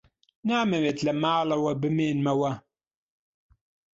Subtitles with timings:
[0.49, 2.51] نامەوێت لە ماڵەوە بمێنمەوە.